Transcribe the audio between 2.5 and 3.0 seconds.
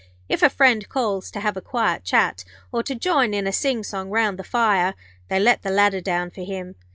or to